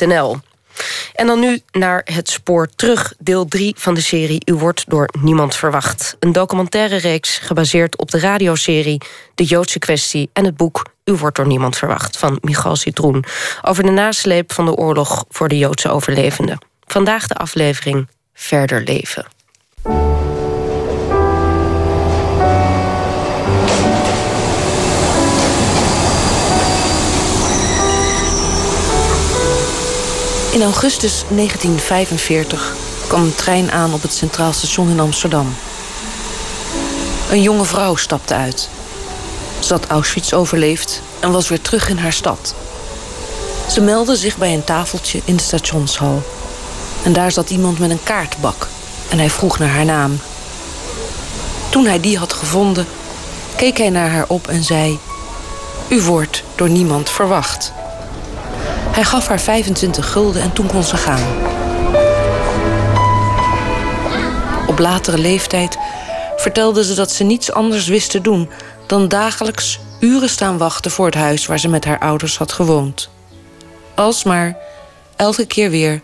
[0.00, 0.36] NL.
[1.14, 5.08] En dan nu naar het spoor terug, deel 3 van de serie U wordt door
[5.20, 6.16] niemand verwacht.
[6.20, 9.00] Een documentaire reeks gebaseerd op de radioserie
[9.34, 13.24] De Joodse kwestie en het boek U wordt door niemand verwacht van Michal Citroen
[13.62, 16.58] over de nasleep van de oorlog voor de Joodse overlevenden.
[16.86, 19.33] Vandaag de aflevering Verder leven.
[30.54, 32.74] In augustus 1945
[33.08, 35.54] kwam een trein aan op het Centraal Station in Amsterdam.
[37.30, 38.68] Een jonge vrouw stapte uit.
[39.58, 42.54] Ze had Auschwitz overleefd en was weer terug in haar stad.
[43.70, 46.22] Ze meldde zich bij een tafeltje in de stationshal.
[47.02, 48.68] En daar zat iemand met een kaartbak
[49.08, 50.18] en hij vroeg naar haar naam.
[51.68, 52.86] Toen hij die had gevonden,
[53.56, 54.98] keek hij naar haar op en zei:
[55.88, 57.72] U wordt door niemand verwacht.
[58.94, 61.22] Hij gaf haar 25 gulden en toen kon ze gaan.
[64.66, 65.78] Op latere leeftijd
[66.36, 68.50] vertelde ze dat ze niets anders wist te doen
[68.86, 73.10] dan dagelijks uren staan wachten voor het huis waar ze met haar ouders had gewoond.
[73.94, 74.56] Alsmaar,
[75.16, 76.00] elke keer weer,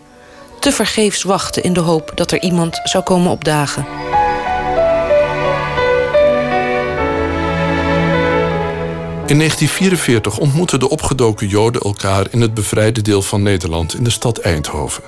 [0.60, 3.86] te vergeefs wachten in de hoop dat er iemand zou komen opdagen.
[9.30, 14.10] In 1944 ontmoetten de opgedoken Joden elkaar in het bevrijde deel van Nederland in de
[14.10, 15.02] stad Eindhoven.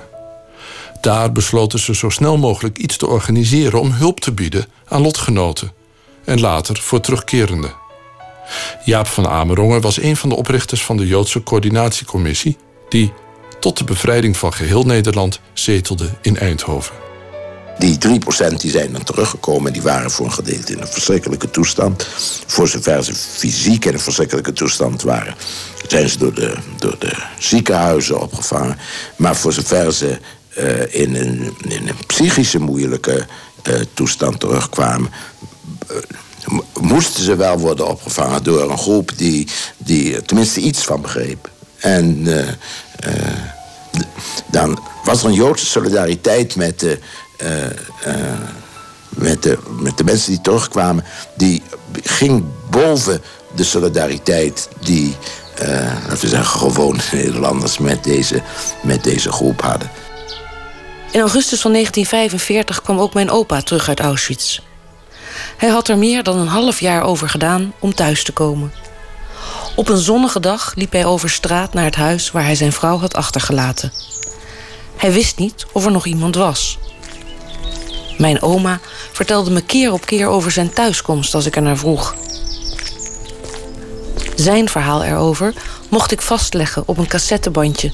[1.01, 5.71] Daar besloten ze zo snel mogelijk iets te organiseren om hulp te bieden aan lotgenoten
[6.25, 7.73] en later voor terugkerenden.
[8.85, 12.57] Jaap van Amerongen was een van de oprichters van de Joodse Coördinatiecommissie,
[12.89, 13.13] die
[13.59, 16.95] tot de bevrijding van geheel Nederland zetelde in Eindhoven.
[17.77, 22.07] Die 3% die zijn dan teruggekomen, die waren voor een gedeelte in een verschrikkelijke toestand.
[22.45, 25.35] Voor zover ze fysiek in een verschrikkelijke toestand waren,
[25.87, 28.77] zijn ze door de, door de ziekenhuizen opgevangen.
[29.15, 30.17] Maar voor zover ze
[30.57, 33.25] uh, in, een, in een psychische moeilijke
[33.67, 35.11] uh, toestand terugkwamen.
[35.91, 39.47] Uh, moesten ze wel worden opgevangen door een groep die,
[39.77, 41.51] die er tenminste iets van begreep.
[41.77, 42.27] En
[44.51, 46.99] dan was er een Joodse solidariteit met de
[49.09, 51.03] met, de, met de mensen die terugkwamen,
[51.37, 51.63] die
[52.03, 53.21] ging boven
[53.55, 55.15] de solidariteit die,
[55.61, 55.67] uh,
[56.07, 58.41] laten we zeggen, gewone Nederlanders met deze,
[58.81, 59.89] met deze groep hadden.
[61.11, 64.59] In augustus van 1945 kwam ook mijn opa terug uit Auschwitz.
[65.57, 68.73] Hij had er meer dan een half jaar over gedaan om thuis te komen.
[69.75, 72.99] Op een zonnige dag liep hij over straat naar het huis waar hij zijn vrouw
[72.99, 73.91] had achtergelaten.
[74.97, 76.77] Hij wist niet of er nog iemand was.
[78.17, 78.79] Mijn oma
[79.11, 82.15] vertelde me keer op keer over zijn thuiskomst als ik er naar vroeg.
[84.35, 85.53] Zijn verhaal erover
[85.89, 87.93] mocht ik vastleggen op een cassettebandje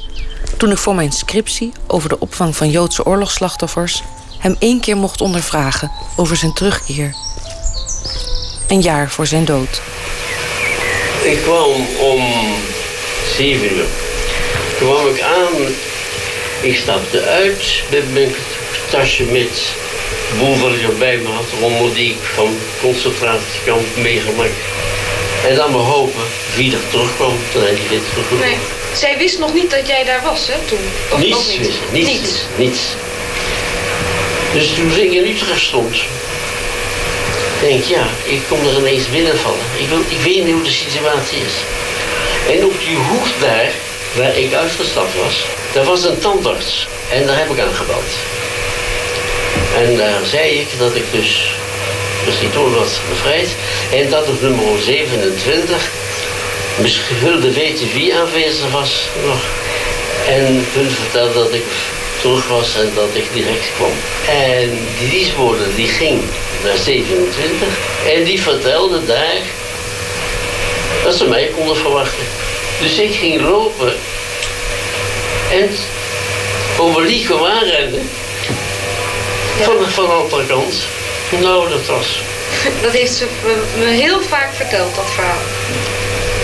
[0.58, 4.04] toen ik voor mijn scriptie over de opvang van Joodse oorlogsslachtoffers
[4.40, 7.16] hem één keer mocht ondervragen over zijn terugkeer.
[8.68, 9.82] Een jaar voor zijn dood.
[11.24, 12.24] Ik kwam om
[13.36, 13.86] zeven uur.
[14.78, 15.74] Toen kwam ik aan.
[16.62, 18.32] Ik stapte uit met mijn
[18.92, 19.76] tasje met
[20.38, 24.60] boel ik bij me had, rommel die ik van concentratiekamp meegemaakt.
[25.48, 26.24] En dan maar hopen
[26.56, 28.58] wie er terugkwam toen hij dit terug Nee,
[28.94, 30.80] zij wist nog niet dat jij daar was, hè, toen?
[31.12, 31.58] Of niets, niet?
[31.58, 32.80] Wist, niets, niets, niets.
[34.54, 35.96] Dus toen ik in Utrecht stond,
[37.62, 39.66] denk ja, ik kom er ineens binnenvallen.
[39.78, 41.56] Ik, wil, ik weet niet hoe de situatie is.
[42.56, 43.72] En op die hoek daar,
[44.16, 46.88] waar ik uitgestapt was, daar was een tandarts.
[47.12, 48.12] En daar heb ik aan gebeld.
[49.86, 51.56] En daar zei ik dat ik dus,
[52.26, 53.50] dus die toen was bevrijd.
[53.94, 55.92] En dat op nummer 27
[56.82, 59.42] misschien weten wie aanwezig was nog.
[60.28, 61.66] En hun vertelde dat ik
[62.22, 63.92] terug was en dat ik direct kwam.
[64.28, 66.22] En die dienstwoorden die ging
[66.64, 67.68] naar 27
[68.16, 69.42] en die vertelde daar
[71.04, 72.26] dat ze mij konden verwachten.
[72.82, 73.94] Dus ik ging lopen
[75.52, 75.70] en
[76.78, 77.34] over Lieke.
[79.64, 80.88] Van, van de andere kant.
[81.42, 82.22] Nou, dat was.
[82.82, 83.28] Dat heeft ze
[83.78, 85.42] me heel vaak verteld, dat verhaal.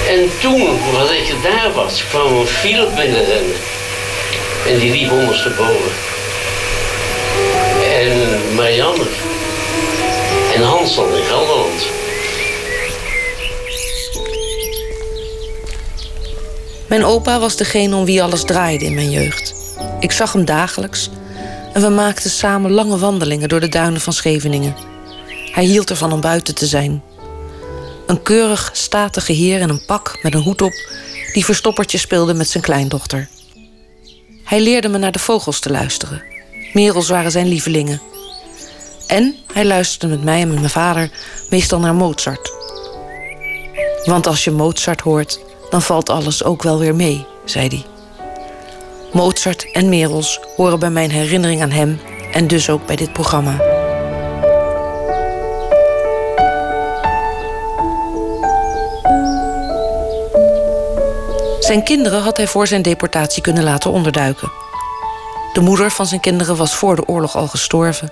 [0.07, 3.55] En toen, wat ik daar was, kwam een Philip binnenrennen.
[4.67, 5.91] En die liep ondersteboven.
[7.83, 9.05] En Marianne.
[10.55, 11.85] En Hans dan in Gelderland.
[16.87, 19.53] Mijn opa was degene om wie alles draaide in mijn jeugd.
[19.99, 21.09] Ik zag hem dagelijks
[21.75, 24.75] en we maakten samen lange wandelingen door de duinen van Scheveningen.
[25.51, 27.03] Hij hield ervan om buiten te zijn.
[28.07, 30.73] Een keurig, statige heer in een pak met een hoed op...
[31.33, 33.29] die verstoppertje speelde met zijn kleindochter.
[34.43, 36.23] Hij leerde me naar de vogels te luisteren.
[36.73, 38.01] Merels waren zijn lievelingen.
[39.07, 41.11] En hij luisterde met mij en met mijn vader
[41.49, 42.53] meestal naar Mozart.
[44.05, 45.39] Want als je Mozart hoort,
[45.69, 47.94] dan valt alles ook wel weer mee, zei hij.
[49.15, 51.99] Mozart en Merels horen bij mijn herinnering aan hem
[52.31, 53.57] en dus ook bij dit programma.
[61.59, 64.51] Zijn kinderen had hij voor zijn deportatie kunnen laten onderduiken.
[65.53, 68.11] De moeder van zijn kinderen was voor de oorlog al gestorven.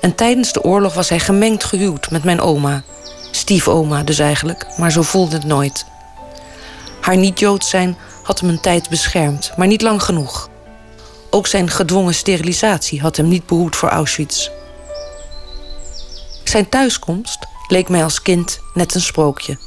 [0.00, 2.82] En tijdens de oorlog was hij gemengd gehuwd met mijn oma.
[3.30, 5.86] Stiefoma dus eigenlijk, maar zo voelde het nooit.
[7.00, 7.96] Haar niet-Jood zijn
[8.28, 10.48] had hem een tijd beschermd, maar niet lang genoeg.
[11.30, 14.48] Ook zijn gedwongen sterilisatie had hem niet behoed voor Auschwitz.
[16.44, 17.38] Zijn thuiskomst
[17.68, 19.58] leek mij als kind net een sprookje.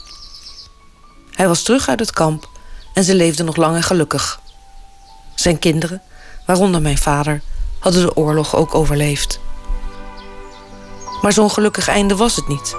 [1.32, 2.50] Hij was terug uit het kamp
[2.94, 4.40] en ze leefden nog lang en gelukkig.
[5.36, 6.02] Zijn kinderen,
[6.46, 7.42] waaronder mijn vader,
[7.80, 9.40] hadden de oorlog ook overleefd.
[11.22, 12.76] Maar zo'n gelukkig einde was het niet.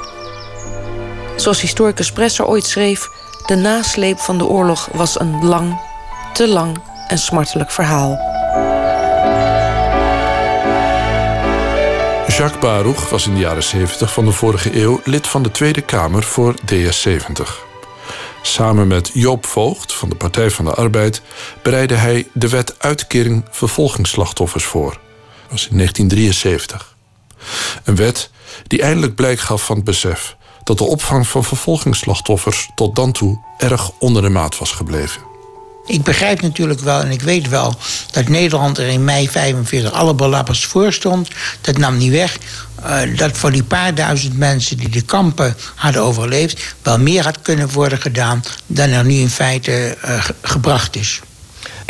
[1.37, 3.08] Zoals historicus Presser ooit schreef,
[3.47, 5.81] de nasleep van de oorlog was een lang,
[6.33, 6.79] te lang
[7.09, 8.31] en smartelijk verhaal.
[12.27, 15.81] Jacques Baruch was in de jaren 70 van de vorige eeuw lid van de Tweede
[15.81, 17.71] Kamer voor DS70.
[18.43, 21.23] Samen met Joop Voogd van de Partij van de Arbeid
[21.62, 24.91] bereidde hij de wet uitkering vervolgingsslachtoffers voor.
[24.91, 26.97] Dat was in 1973.
[27.85, 28.31] Een wet
[28.67, 33.38] die eindelijk blijk gaf van het besef dat de opvang van vervolgingsslachtoffers tot dan toe
[33.59, 35.31] erg onder de maat was gebleven.
[35.87, 37.75] Ik begrijp natuurlijk wel en ik weet wel
[38.11, 41.29] dat Nederland er in mei 45 alle belappers voor stond.
[41.61, 42.38] Dat nam niet weg.
[42.87, 47.43] Uh, dat voor die paar duizend mensen die de kampen hadden overleefd, wel meer had
[47.43, 51.20] kunnen worden gedaan dan er nu in feite uh, gebracht is.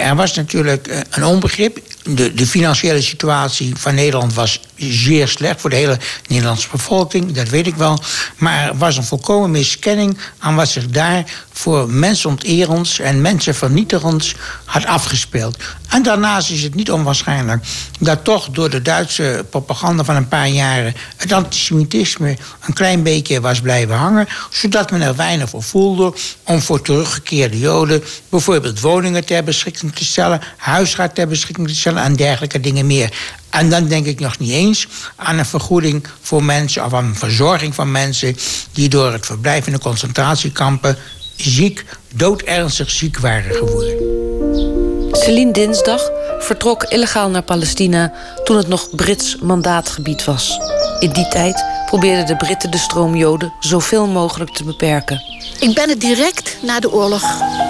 [0.02, 1.78] Er was natuurlijk eh, een onbegrip.
[2.04, 7.48] De, de, financiële situatie van Nederland was zeer slecht voor de hele Nederlandse bevolking, dat
[7.48, 7.98] weet ik wel.
[8.36, 11.24] Maar er was een volkomen miskenning aan wat zich daar
[11.62, 15.56] voor mensonterends en mensenvernietigends had afgespeeld.
[15.88, 17.64] En daarnaast is het niet onwaarschijnlijk
[18.00, 22.36] dat toch door de Duitse propaganda van een paar jaren het antisemitisme
[22.66, 26.14] een klein beetje was blijven hangen, zodat men er weinig voor voelde
[26.44, 32.02] om voor teruggekeerde Joden bijvoorbeeld woningen ter beschikking te stellen, huisraad ter beschikking te stellen
[32.02, 33.12] en dergelijke dingen meer.
[33.50, 34.86] En dan denk ik nog niet eens
[35.16, 38.36] aan een vergoeding voor mensen of aan een verzorging van mensen
[38.72, 40.98] die door het verblijf in de concentratiekampen
[41.50, 41.84] ziek,
[42.14, 43.96] doodernstig ziek waren geworden.
[45.12, 48.12] Celine Dinsdag vertrok illegaal naar Palestina
[48.44, 50.58] toen het nog Brits mandaatgebied was.
[51.00, 55.22] In die tijd probeerden de Britten de stroom Joden zoveel mogelijk te beperken.
[55.60, 57.22] Ik ben er direct na de oorlog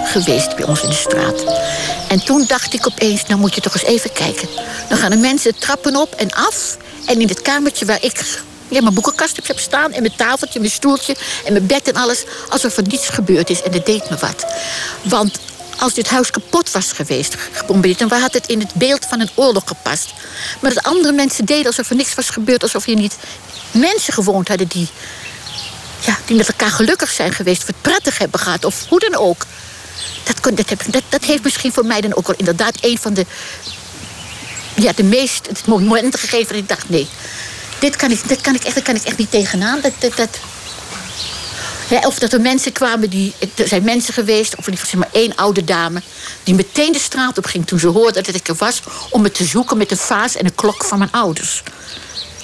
[0.05, 1.43] geweest bij ons in de straat.
[2.09, 4.47] En toen dacht ik opeens, nou moet je toch eens even kijken.
[4.89, 6.77] Dan gaan de mensen trappen op en af.
[7.05, 8.43] En in het kamertje waar ik
[8.73, 11.15] ja, mijn boekenkast heb staan en mijn tafeltje, mijn stoeltje
[11.45, 12.23] en mijn bed en alles.
[12.49, 14.45] Alsof er niets gebeurd is en dat deed me wat.
[15.01, 15.39] Want
[15.77, 18.09] als dit huis kapot was geweest, gebombardeerd...
[18.09, 20.13] dan had het in het beeld van een oorlog gepast.
[20.61, 22.63] Maar dat andere mensen deden alsof er niks was gebeurd...
[22.63, 23.17] alsof hier niet
[23.71, 24.87] mensen gewoond hadden die,
[25.99, 27.61] ja, die met elkaar gelukkig zijn geweest...
[27.61, 29.45] of het prettig hebben gehad, of hoe dan ook.
[30.23, 32.77] Dat, kon, dat, dat, heeft misschien voor mij dan ook wel inderdaad...
[32.81, 33.25] een van de,
[34.75, 36.89] ja, de meest momenten gegeven dat ik dacht...
[36.89, 37.07] nee,
[37.83, 39.81] dit kan ik, dit kan ik, echt, kan ik echt niet tegenaan.
[39.81, 40.39] Dat, dat,
[42.05, 43.33] of dat er mensen kwamen die.
[43.55, 46.01] Er zijn mensen geweest, of zeg maar één oude dame.
[46.43, 48.81] die meteen de straat op ging toen ze hoorde dat ik er was.
[49.09, 51.63] om me te zoeken met een vaas en een klok van mijn ouders.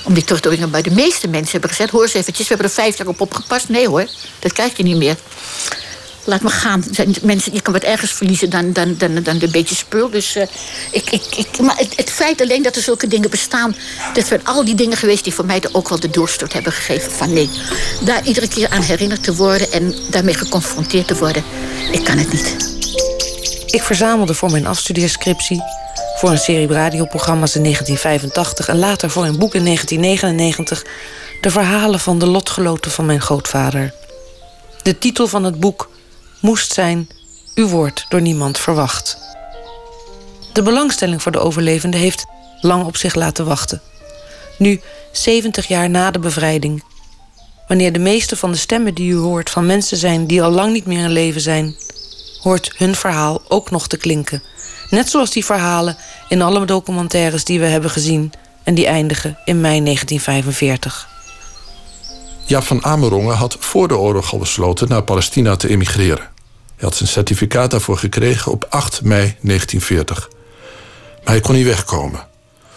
[0.04, 0.72] Om die terug te brengen.
[0.72, 3.22] Bij de meeste mensen hebben gezegd: hoor eens eventjes, we hebben er vijf jaar op
[3.22, 3.70] opgepast.
[3.70, 4.08] Nee hoor,
[4.40, 5.16] dat krijg je niet meer
[6.30, 6.84] laat me gaan.
[7.22, 10.10] Mensen, je kan wat ergens verliezen dan, dan, dan, dan een beetje spul.
[10.10, 10.44] Dus uh,
[10.92, 13.76] ik, ik, ik, maar het, feit alleen dat er zulke dingen bestaan...
[14.14, 17.12] dat zijn al die dingen geweest die voor mij ook wel de doorstoot hebben gegeven.
[17.12, 17.50] Van nee,
[18.02, 19.72] daar iedere keer aan herinnerd te worden...
[19.72, 21.44] en daarmee geconfronteerd te worden,
[21.92, 22.56] ik kan het niet.
[23.66, 25.62] Ik verzamelde voor mijn afstudeerscriptie...
[26.16, 28.68] voor een serie radioprogramma's in 1985...
[28.68, 30.86] en later voor een boek in 1999...
[31.42, 33.94] de verhalen van de lotgenoten van mijn grootvader...
[34.82, 35.90] De titel van het boek
[36.40, 37.10] moest zijn:
[37.56, 39.18] U wordt door niemand verwacht.
[40.54, 42.26] De belangstelling voor de overlevende heeft
[42.62, 43.82] lang op zich laten wachten.
[44.58, 44.82] Nu,
[45.12, 46.84] 70 jaar na de bevrijding,
[47.68, 50.74] wanneer de meeste van de stemmen die u hoort van mensen zijn die al lang
[50.74, 51.76] niet meer in leven zijn,
[52.42, 54.44] hoort hun verhaal ook nog te klinken.
[54.90, 58.32] Net zoals die verhalen in alle documentaires die we hebben gezien
[58.64, 61.09] en die eindigen in mei 1945.
[62.50, 66.30] Jaap van Amerongen had voor de oorlog al besloten naar Palestina te emigreren.
[66.76, 70.30] Hij had zijn certificaat daarvoor gekregen op 8 mei 1940.
[71.24, 72.28] Maar hij kon niet wegkomen,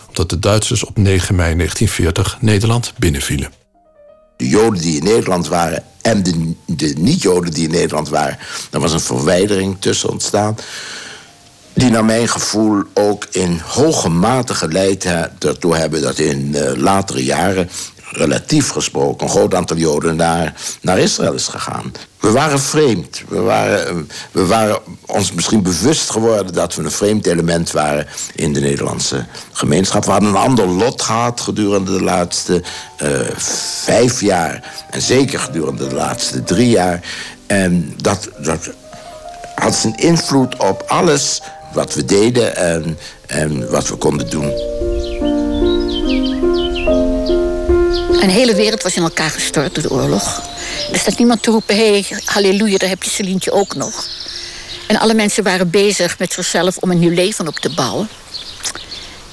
[0.08, 3.52] omdat de Duitsers op 9 mei 1940 Nederland binnenvielen.
[4.36, 8.38] De Joden die in Nederland waren en de, de niet-Joden die in Nederland waren,
[8.70, 10.56] daar was een verwijdering tussen ontstaan.
[11.74, 15.04] Die naar mijn gevoel ook in hoge mate geleid
[15.38, 17.70] ertoe hebben dat in uh, latere jaren
[18.12, 21.92] relatief gesproken, een groot aantal Joden naar, naar Israël is gegaan.
[22.20, 23.22] We waren vreemd.
[23.28, 28.52] We waren, we waren ons misschien bewust geworden dat we een vreemd element waren in
[28.52, 30.04] de Nederlandse gemeenschap.
[30.04, 32.62] We hadden een ander lot gehad gedurende de laatste
[33.02, 33.08] uh,
[33.84, 34.72] vijf jaar.
[34.90, 37.00] En zeker gedurende de laatste drie jaar.
[37.46, 38.70] En dat, dat
[39.54, 41.42] had zijn invloed op alles
[41.72, 44.71] wat we deden en, en wat we konden doen.
[48.22, 50.42] Een hele wereld was in elkaar gestort door de oorlog.
[50.92, 54.06] Er staat niemand te roepen, hé, halleluja, daar heb je Celientje ook nog.
[54.86, 58.08] En alle mensen waren bezig met zichzelf om een nieuw leven op te bouwen.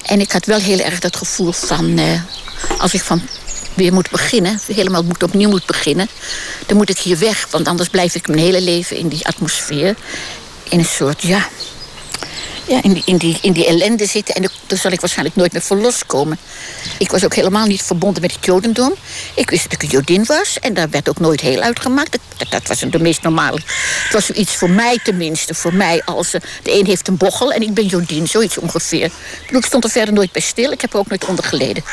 [0.05, 2.21] En ik had wel heel erg dat gevoel van, eh,
[2.77, 3.21] als ik van
[3.73, 6.07] weer moet beginnen, helemaal moet opnieuw moet beginnen,
[6.65, 9.95] dan moet ik hier weg, want anders blijf ik mijn hele leven in die atmosfeer.
[10.69, 11.47] In een soort, ja,
[12.69, 14.35] ja, in, die, in, die, in die ellende zitten.
[14.35, 16.37] En daar zal ik waarschijnlijk nooit meer voor loskomen.
[16.97, 18.93] Ik was ook helemaal niet verbonden met het Jodendom.
[19.35, 20.59] Ik wist dat ik een Jodin was.
[20.59, 22.17] En daar werd ook nooit heel uitgemaakt.
[22.37, 23.59] Dat, dat, was de meest normale.
[24.03, 25.53] Het was zoiets voor mij tenminste.
[25.53, 28.27] Voor mij als uh, de een heeft een bochel en ik ben Jodin.
[28.27, 29.11] Zoiets ongeveer.
[29.45, 30.71] Ik, ik stond er verder nooit bij stil.
[30.71, 31.83] Ik heb er ook nooit onder geleden.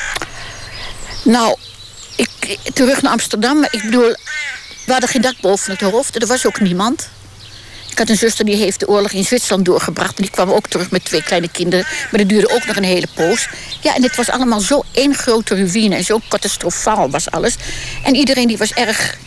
[1.23, 1.57] Nou,
[2.17, 3.65] ik, terug naar Amsterdam.
[3.71, 4.15] Ik bedoel,
[4.87, 6.23] we hadden geen dak boven het hoofd.
[6.23, 7.09] Er was ook niemand.
[7.97, 10.17] Ik had een zuster die heeft de oorlog in Zwitserland doorgebracht.
[10.17, 11.87] En die kwam ook terug met twee kleine kinderen.
[12.11, 13.49] Maar dat duurde ook nog een hele poos.
[13.81, 16.03] Ja, en het was allemaal zo één grote ruïne.
[16.03, 17.55] Zo catastrofaal was alles.
[18.05, 19.19] En iedereen die was erg...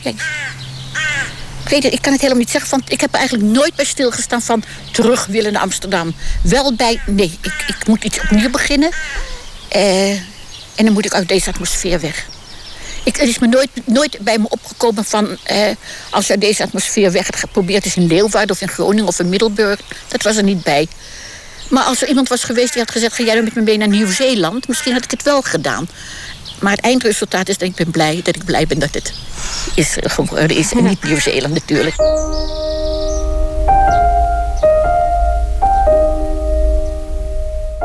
[1.64, 2.70] Ik weet het, ik kan het helemaal niet zeggen.
[2.70, 6.16] Van, ik heb eigenlijk nooit bij stilgestaan van terug willen naar Amsterdam.
[6.42, 8.90] Wel bij, nee, ik, ik moet iets opnieuw beginnen.
[9.76, 10.12] Uh,
[10.76, 12.28] en dan moet ik uit deze atmosfeer weg.
[13.04, 15.38] Ik, het is me nooit, nooit bij me opgekomen van...
[15.44, 15.68] Eh,
[16.10, 17.86] als je deze atmosfeer weg geprobeerd...
[17.86, 19.80] is in Leeuwarden of in Groningen of in Middelburg.
[20.08, 20.88] Dat was er niet bij.
[21.70, 23.16] Maar als er iemand was geweest die had gezegd...
[23.16, 24.68] ga jij dan met me mee naar Nieuw-Zeeland?
[24.68, 25.90] Misschien had ik het wel gedaan.
[26.60, 29.14] Maar het eindresultaat is dat ik ben blij dat ik blij ben dat het
[29.76, 30.72] is geworden is.
[30.72, 31.96] En niet Nieuw-Zeeland natuurlijk.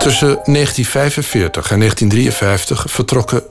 [0.05, 3.43] Tussen 1945 en 1953 vertrokken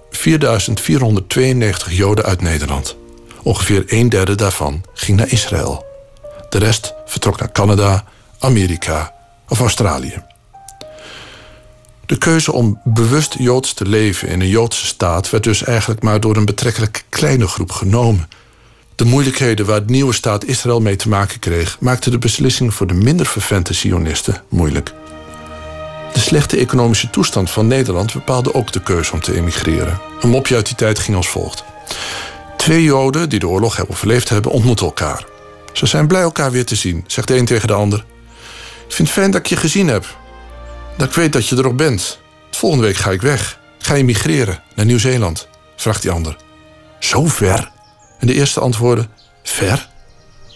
[1.89, 2.95] 4.492 Joden uit Nederland.
[3.43, 5.86] Ongeveer een derde daarvan ging naar Israël.
[6.50, 8.03] De rest vertrok naar Canada,
[8.39, 9.13] Amerika
[9.48, 10.22] of Australië.
[12.05, 16.19] De keuze om bewust Joods te leven in een Joodse staat werd dus eigenlijk maar
[16.19, 18.29] door een betrekkelijk kleine groep genomen.
[18.95, 22.88] De moeilijkheden waar de nieuwe staat Israël mee te maken kreeg, maakten de beslissing voor
[22.88, 24.93] de minder vervente Zionisten moeilijk.
[26.13, 30.01] De slechte economische toestand van Nederland bepaalde ook de keuze om te emigreren.
[30.22, 31.63] Een mopje uit die tijd ging als volgt.
[32.58, 35.25] Twee Joden die de oorlog hebben overleefd hebben, ontmoeten elkaar.
[35.74, 38.05] Ze zijn blij elkaar weer te zien, zegt de een tegen de ander.
[38.88, 40.17] Ik vind het fijn dat ik je gezien heb.
[40.98, 42.20] Dat ik weet dat je er nog bent.
[42.51, 43.60] Volgende week ga ik weg.
[43.79, 46.36] Ik ga emigreren naar Nieuw-Zeeland, vraagt die ander.
[47.00, 47.72] Zo ver?
[48.20, 49.08] En de eerste antwoordde:
[49.43, 49.89] Ver?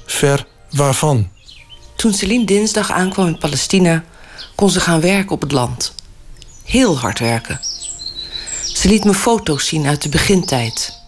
[0.06, 1.30] Ver waarvan?
[1.96, 4.04] Toen Celine dinsdag aankwam in Palestina,
[4.56, 5.94] kon ze gaan werken op het land.
[6.64, 7.60] Heel hard werken.
[8.74, 11.00] Ze liet me foto's zien uit de begintijd.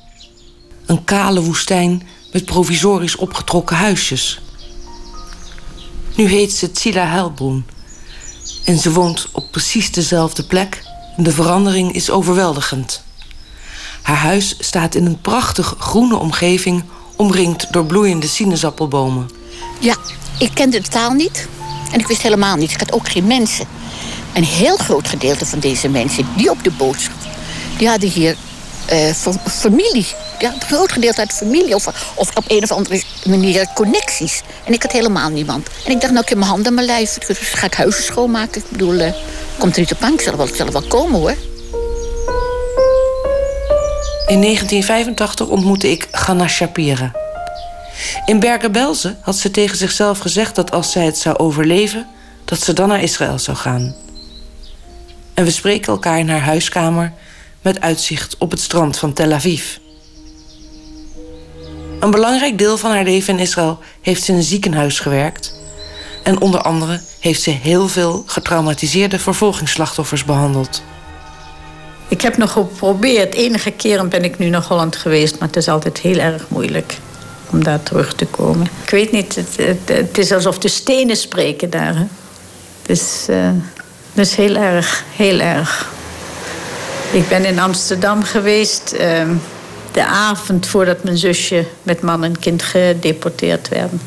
[0.86, 4.41] Een kale woestijn met provisorisch opgetrokken huisjes.
[6.15, 7.65] Nu heet ze Tsila Helbroen.
[8.65, 10.83] En ze woont op precies dezelfde plek.
[11.17, 13.03] De verandering is overweldigend.
[14.01, 16.83] Haar huis staat in een prachtig groene omgeving...
[17.15, 19.29] omringd door bloeiende sinaasappelbomen.
[19.79, 19.95] Ja,
[20.39, 21.48] ik kende de taal niet.
[21.91, 22.72] En ik wist helemaal niet.
[22.72, 23.65] Ik had ook geen mensen.
[24.34, 27.10] Een heel groot gedeelte van deze mensen die op de boot
[27.77, 28.36] die hadden hier
[28.93, 29.12] uh,
[29.48, 30.08] familie.
[30.39, 31.75] Ja, een groot gedeelte uit familie.
[31.75, 34.41] Of, of op een of andere manier connecties.
[34.65, 35.67] En ik had helemaal niemand.
[35.86, 37.13] En ik dacht, nou, ik heb mijn handen aan mijn lijf.
[37.13, 38.62] Dus ga ik huizen schoonmaken.
[38.62, 39.12] Ik bedoel, uh,
[39.58, 40.13] komt er niet op aan.
[40.13, 41.36] Ik zal wel, zal wel komen, hoor.
[44.27, 47.12] In 1985 ontmoette ik Ganna Shapira.
[48.25, 52.08] In Bergen-Belsen had ze tegen zichzelf gezegd dat als zij het zou overleven,
[52.46, 53.96] dat ze dan naar Israël zou gaan.
[55.34, 57.13] En we spreken elkaar in haar huiskamer
[57.62, 59.77] met uitzicht op het strand van Tel Aviv.
[62.00, 65.53] Een belangrijk deel van haar leven in Israël heeft ze in een ziekenhuis gewerkt.
[66.24, 70.84] En onder andere heeft ze heel veel getraumatiseerde vervolgingsslachtoffers behandeld.
[72.08, 73.34] Ik heb nog geprobeerd.
[73.34, 76.98] Enige keren ben ik nu naar Holland geweest, maar het is altijd heel erg moeilijk
[77.51, 78.68] om daar terug te komen.
[78.84, 81.96] Ik weet niet, het, het, is alsof de stenen spreken daar.
[81.96, 82.06] Hè?
[82.82, 83.25] Dus
[84.13, 85.88] Dat is heel erg, heel erg.
[87.12, 89.34] Ik ben in Amsterdam geweest ehm,
[89.91, 94.01] de avond voordat mijn zusje met man en kind gedeporteerd werden.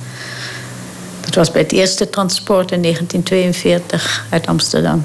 [1.21, 5.05] Dat was bij het eerste transport in 1942 uit Amsterdam.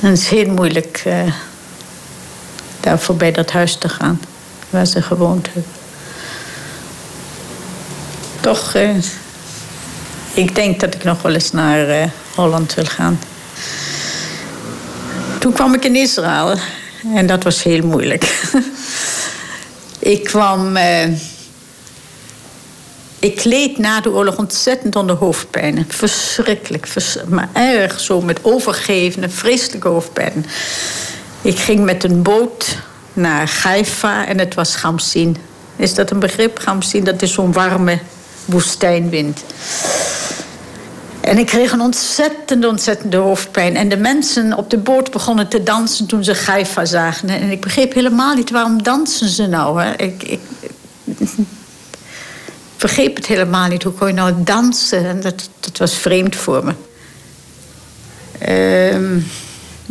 [0.00, 1.20] En het is heel moeilijk uh,
[2.80, 4.20] daar voorbij dat huis te gaan
[4.70, 5.72] waar ze gewoond hebben.
[8.40, 8.96] Toch, uh,
[10.34, 12.04] ik denk dat ik nog wel eens naar uh,
[12.34, 13.18] Holland wil gaan.
[15.38, 16.58] Toen kwam ik in Israël
[17.14, 18.48] en dat was heel moeilijk.
[19.98, 20.76] ik kwam.
[20.76, 21.06] Uh,
[23.18, 25.84] ik leed na de oorlog ontzettend onder hoofdpijnen.
[25.88, 30.46] Verschrikkelijk, vers maar erg zo met overgevende, vreselijke hoofdpijn.
[31.42, 32.76] Ik ging met een boot
[33.16, 35.36] naar Haifa en het was Gamsin.
[35.76, 37.04] Is dat een begrip, Gamsin?
[37.04, 37.98] Dat is zo'n warme
[38.44, 39.44] woestijnwind.
[41.20, 43.76] En ik kreeg een ontzettende, ontzettende hoofdpijn.
[43.76, 47.28] En de mensen op de boot begonnen te dansen toen ze Gaifa zagen.
[47.28, 49.82] En ik begreep helemaal niet waarom dansen ze nou.
[49.82, 49.92] Hè?
[49.96, 50.40] Ik, ik,
[52.78, 53.82] begreep het helemaal niet.
[53.82, 55.06] Hoe kon je nou dansen?
[55.06, 56.74] En dat, dat was vreemd voor me.
[58.48, 59.22] Uh,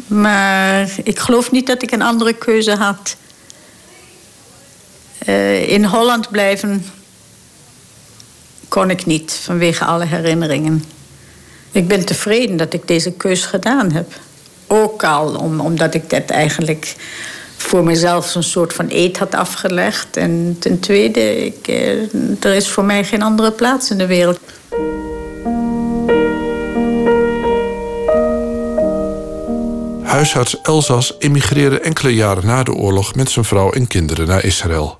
[0.07, 3.15] maar ik geloof niet dat ik een andere keuze had.
[5.27, 6.85] Uh, in Holland blijven
[8.67, 10.83] kon ik niet vanwege alle herinneringen.
[11.71, 14.13] Ik ben tevreden dat ik deze keus gedaan heb.
[14.67, 16.95] Ook al om, omdat ik dat eigenlijk
[17.57, 20.17] voor mezelf een soort van eet had afgelegd.
[20.17, 24.39] En ten tweede, eh, er is voor mij geen andere plaats in de wereld.
[30.15, 34.99] Huisarts Elzas emigreerde enkele jaren na de oorlog met zijn vrouw en kinderen naar Israël.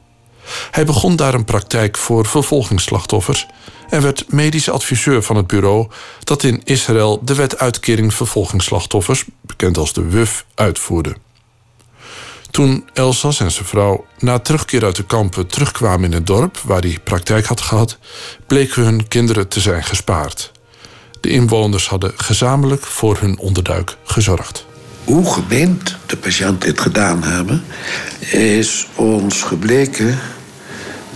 [0.72, 3.48] Hij begon daar een praktijk voor vervolgingsslachtoffers
[3.90, 5.88] en werd medisch adviseur van het bureau
[6.24, 11.16] dat in Israël de wet uitkering vervolgingsslachtoffers, bekend als de WUF, uitvoerde.
[12.52, 16.82] Toen Elsas en zijn vrouw na terugkeer uit de kampen terugkwamen in het dorp waar
[16.82, 17.98] hij praktijk had gehad,
[18.48, 20.52] bleken hun kinderen te zijn gespaard.
[21.22, 24.66] De inwoners hadden gezamenlijk voor hun onderduik gezorgd.
[25.06, 27.64] Hoe gemeend de patiënt dit gedaan hebben,
[28.32, 30.20] is ons gebleken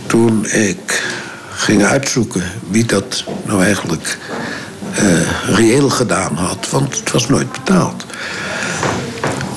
[0.05, 1.03] toen ik
[1.49, 4.17] ging uitzoeken wie dat nou eigenlijk
[5.03, 6.69] uh, reëel gedaan had.
[6.69, 8.05] Want het was nooit betaald.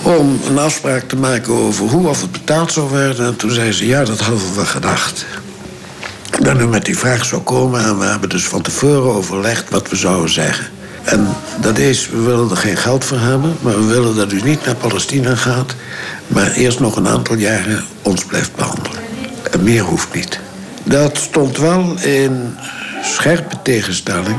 [0.03, 3.27] Om een afspraak te maken over hoe of het betaald zou worden.
[3.27, 5.27] En toen zei ze, ja, dat hadden we gedacht.
[6.41, 7.85] Dat u met die vraag zou komen.
[7.85, 10.67] En we hebben dus van tevoren overlegd wat we zouden zeggen.
[11.05, 11.29] En
[11.61, 13.57] dat is, we willen er geen geld voor hebben.
[13.61, 15.75] Maar we willen dat u niet naar Palestina gaat.
[16.27, 19.01] Maar eerst nog een aantal jaren ons blijft behandelen.
[19.51, 20.41] En meer hoeft niet.
[20.85, 22.57] Dat stond wel in
[23.03, 24.37] scherpe tegenstelling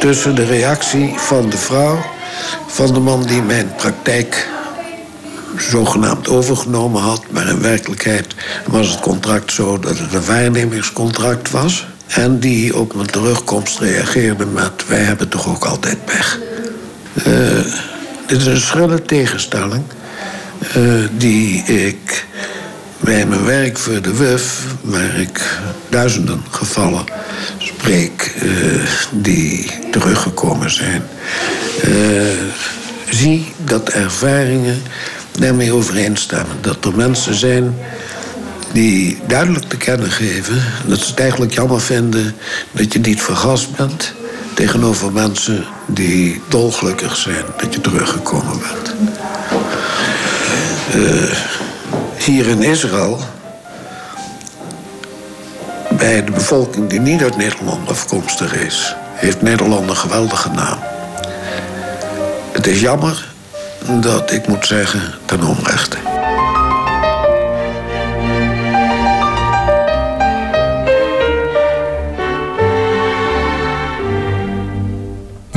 [0.00, 2.04] tussen de reactie van de vrouw
[2.66, 4.48] van de man die mijn praktijk
[5.56, 7.22] zogenaamd overgenomen had.
[7.30, 8.34] Maar in werkelijkheid
[8.66, 11.86] was het contract zo dat het een waarnemingscontract was.
[12.14, 16.38] En die op mijn terugkomst reageerde met: Wij hebben toch ook altijd pech.
[17.26, 17.26] Uh,
[18.26, 19.84] dit is een schrille tegenstelling
[20.76, 22.26] uh, die ik
[23.00, 27.04] bij mijn werk voor de WUF, waar ik duizenden gevallen
[27.58, 31.02] spreek uh, die teruggekomen zijn,
[33.10, 34.82] zie dat ervaringen
[35.38, 36.56] daarmee overeenstemmen.
[36.60, 37.74] Dat er mensen zijn
[38.72, 42.36] die duidelijk te kennen geven dat ze het eigenlijk jammer vinden
[42.72, 44.12] dat je niet vergast bent
[44.54, 48.94] tegenover mensen die dolgelukkig zijn dat je teruggekomen bent.
[50.94, 51.32] Uh,
[52.18, 53.20] hier in Israël,
[55.90, 60.78] bij de bevolking die niet uit Nederland afkomstig is, heeft Nederland een geweldige naam.
[62.52, 63.28] Het is jammer
[64.00, 66.11] dat ik moet zeggen ten onrechte.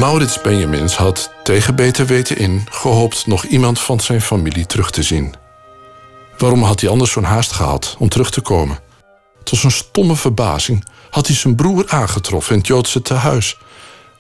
[0.06, 5.04] Maurits Benjamins had tegen beter weten in gehoopt nog iemand van zijn familie terug te
[5.04, 5.34] zien.
[6.38, 8.80] Waarom had hij anders zo'n haast gehad om terug te komen?
[9.44, 13.58] Tot zijn stomme verbazing had hij zijn broer aangetroffen in het Joodse tehuis.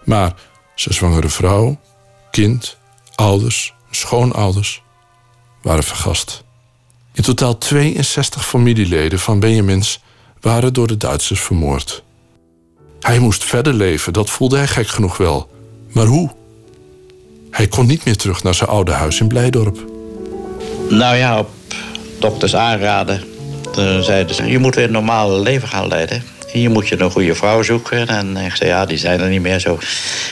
[0.03, 0.33] Maar
[0.75, 1.79] zijn zwangere vrouw,
[2.31, 2.77] kind,
[3.15, 4.83] ouders, schoonouders
[5.61, 6.43] waren vergast.
[7.13, 10.01] In totaal 62 familieleden van Benjamins
[10.41, 12.03] waren door de Duitsers vermoord.
[12.99, 15.53] Hij moest verder leven, dat voelde hij gek genoeg wel.
[15.95, 16.29] Maar hoe?
[17.51, 19.85] Hij kon niet meer terug naar zijn oude huis in Blijdorp.
[20.89, 21.45] Nou ja,
[22.19, 23.23] dokters aanraden.
[23.71, 26.23] Toen zeiden ze, je moet weer een normaal leven gaan leiden.
[26.51, 28.07] hier moet je een goede vrouw zoeken.
[28.07, 29.79] En ik zei, ja, die zijn er niet meer zo.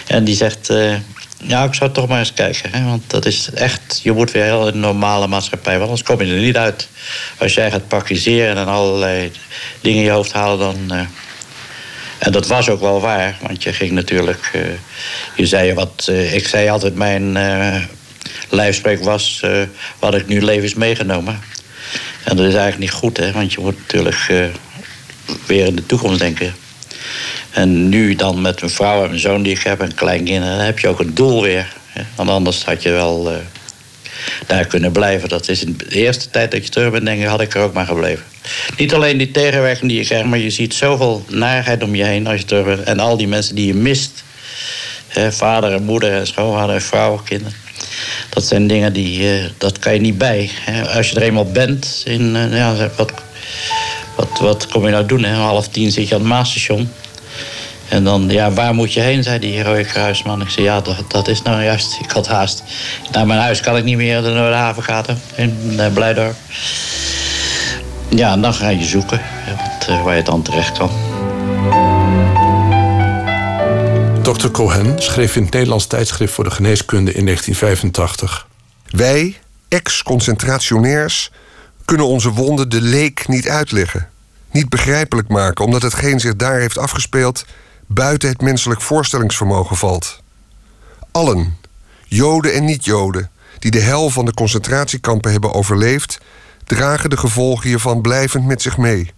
[0.08, 0.96] En die zegt, uh,
[1.38, 2.70] ja, ik zou toch maar eens kijken.
[2.72, 2.86] Hè?
[2.86, 5.74] Want dat is echt, je moet weer heel in een normale maatschappij.
[5.74, 6.88] Want anders kom je er niet uit.
[7.38, 9.32] Als jij gaat praktiseren en allerlei
[9.82, 10.98] dingen in je hoofd halen, dan...
[10.98, 11.06] Uh,
[12.24, 14.52] en dat was ook wel waar, want je ging natuurlijk...
[14.56, 14.62] Uh,
[15.36, 16.12] je zei wat...
[16.32, 17.38] ik zei altijd, mijn
[18.50, 19.44] lijfspreek was...
[20.00, 21.40] wat ik nu levens meegenomen.
[22.24, 23.32] En dat is eigenlijk niet goed, hè?
[23.32, 24.32] Want je moet natuurlijk
[25.46, 26.54] weer in de toekomst denken.
[27.52, 30.66] En nu dan met mijn vrouw en mijn zoon die ik heb en kleinkinderen, dan
[30.66, 31.74] heb je ook een doel weer.
[32.16, 33.38] Want anders had je wel uh,
[34.48, 35.30] daar kunnen blijven.
[35.30, 37.62] Dat is in de eerste tijd dat je terug bent, denk ik, had ik er
[37.62, 38.24] ook maar gebleven.
[38.78, 42.28] Niet alleen die tegenwerking die je krijgt, maar je ziet zoveel narigheid om je heen
[42.28, 42.82] als je.
[42.86, 44.24] En al die mensen die je mist.
[45.30, 47.58] vader en moeder en schoonvader en vrouw, kinderen.
[48.30, 50.50] Dat zijn dingen die, uh, dat kan je niet bij.
[50.96, 53.12] Als je er eenmaal bent, in, uh, ja, wat,
[54.16, 55.24] wat, wat kom je nou doen?
[55.24, 55.34] Hè?
[55.34, 56.90] half tien zit je aan het Maasstation.
[57.90, 60.42] En dan, ja, waar moet je heen, zei die rode kruisman.
[60.42, 62.64] Ik zei, ja, dat, dat is nou juist, ik had haast.
[63.12, 66.36] Naar mijn huis kan ik niet meer, de havengaten in uh, Blijdorp.
[68.16, 69.22] Ja, en dan ga je zoeken
[69.58, 70.90] wat, uh, waar je dan terecht kan.
[74.22, 74.48] Dr.
[74.48, 78.48] Cohen schreef in het Nederlands tijdschrift voor de geneeskunde in 1985.
[78.90, 81.32] Wij, ex-concentrationairs,
[81.86, 84.10] kunnen onze wonden de leek niet uitleggen.
[84.52, 87.46] Niet begrijpelijk maken, omdat hetgeen zich daar heeft afgespeeld
[87.88, 90.22] buiten het menselijk voorstellingsvermogen valt.
[91.12, 91.58] Allen,
[92.04, 96.20] Joden en niet-Joden, die de hel van de concentratiekampen hebben overleefd,
[96.66, 99.12] dragen de gevolgen hiervan blijvend met zich mee.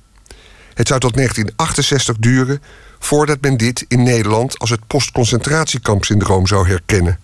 [0.73, 2.61] Het zou tot 1968 duren
[2.99, 7.19] voordat men dit in Nederland als het postconcentratiekampsyndroom zou herkennen.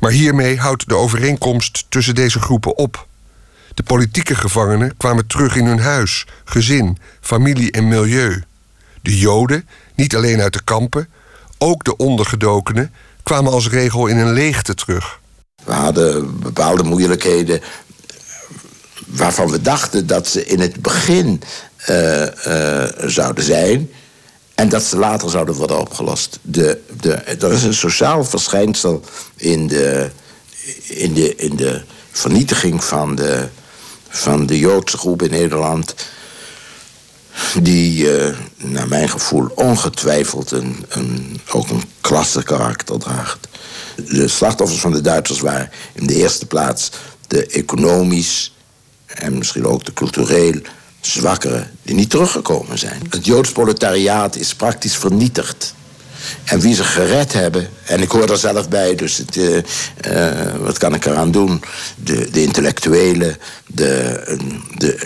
[0.00, 3.06] Maar hiermee houdt de overeenkomst tussen deze groepen op.
[3.74, 8.42] De politieke gevangenen kwamen terug in hun huis, gezin, familie en milieu.
[9.02, 11.08] De Joden, niet alleen uit de kampen,
[11.58, 12.92] ook de ondergedokenen,
[13.22, 15.20] kwamen als regel in een leegte terug.
[15.64, 17.60] We hadden bepaalde moeilijkheden
[19.08, 21.42] waarvan we dachten dat ze in het begin
[21.90, 23.90] uh, uh, zouden zijn.
[24.54, 26.38] En dat ze later zouden worden opgelost.
[26.42, 29.04] De, de, er is een sociaal verschijnsel
[29.36, 30.10] in de,
[30.86, 33.48] in de, in de vernietiging van de,
[34.08, 35.94] van de Joodse groep in Nederland
[37.62, 43.48] die uh, naar mijn gevoel ongetwijfeld een, een, ook een klassekarakter draagt.
[43.96, 46.90] De slachtoffers van de Duitsers waren in de eerste plaats
[47.26, 48.52] de economisch
[49.14, 50.60] en misschien ook de cultureel
[51.00, 53.02] zwakkeren die niet teruggekomen zijn.
[53.10, 55.74] Het Joods proletariaat is praktisch vernietigd.
[56.44, 60.56] En wie ze gered hebben, en ik hoor er zelf bij, dus het, uh, uh,
[60.60, 61.62] wat kan ik eraan doen?
[61.96, 64.22] De, de intellectuelen, de,
[64.76, 64.98] de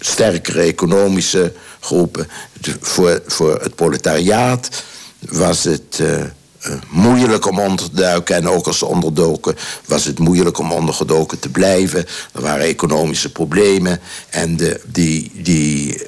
[0.00, 2.28] sterkere economische groepen.
[2.80, 4.82] Voor, voor het proletariaat
[5.18, 6.22] was het uh,
[6.88, 8.36] moeilijk om onder te duiken.
[8.36, 12.06] En ook als ze onderdoken, was het moeilijk om ondergedoken te blijven.
[12.32, 14.00] Er waren economische problemen.
[14.30, 16.02] En de, die, die,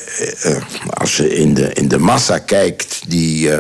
[0.45, 0.57] uh,
[0.91, 3.51] als je in de, in de massa kijkt, die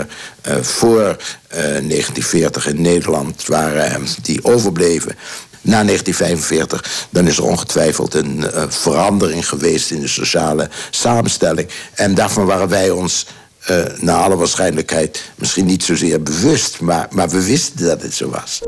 [0.60, 1.16] voor
[1.48, 5.16] 1940 in Nederland waren en die overbleven
[5.60, 11.68] na 1945, dan is er ongetwijfeld een verandering geweest in de sociale samenstelling.
[11.94, 13.26] En daarvan waren wij ons
[13.70, 18.30] uh, naar alle waarschijnlijkheid misschien niet zozeer bewust, maar, maar we wisten dat het zo
[18.30, 18.60] was.